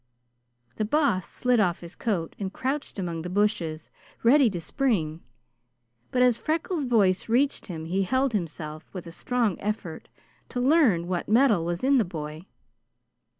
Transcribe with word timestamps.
The 0.77 0.83
Boss 0.85 1.29
slid 1.29 1.59
off 1.59 1.81
his 1.81 1.93
coat 1.93 2.35
and 2.39 2.51
crouched 2.51 2.97
among 2.97 3.21
the 3.21 3.29
bushes, 3.29 3.91
ready 4.23 4.49
to 4.49 4.59
spring; 4.59 5.21
but 6.09 6.23
as 6.23 6.39
Freckles' 6.39 6.85
voice 6.85 7.29
reached 7.29 7.67
him 7.67 7.85
he 7.85 8.01
held 8.01 8.33
himself, 8.33 8.91
with 8.93 9.05
a 9.05 9.11
strong 9.11 9.59
effort, 9.59 10.07
to 10.49 10.59
learn 10.59 11.05
what 11.07 11.29
mettle 11.29 11.63
was 11.65 11.83
in 11.83 11.99
the 11.99 12.03
boy. 12.03 12.47